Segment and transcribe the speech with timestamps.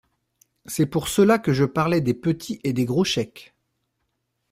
[0.65, 3.53] C’est pour cela que je parlais des petits et des gros chèques.